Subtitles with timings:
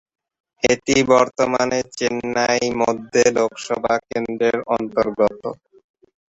[0.63, 5.41] এটি বর্তমানে চেন্নাই মধ্য লোকসভা কেন্দ্রের অন্তর্গত।